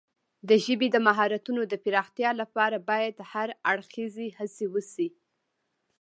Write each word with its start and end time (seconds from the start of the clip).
د 0.49 0.51
ژبې 0.65 0.87
د 0.91 0.97
مهارتونو 1.07 1.61
د 1.71 1.73
پراختیا 1.83 2.31
لپاره 2.41 2.77
باید 2.89 3.15
هر 3.31 3.49
اړخیزه 3.71 4.25
هڅې 4.37 4.65
وشي. 4.73 5.07